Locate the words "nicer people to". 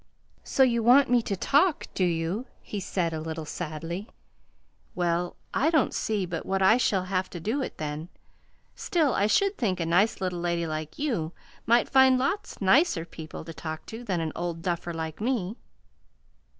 12.59-13.53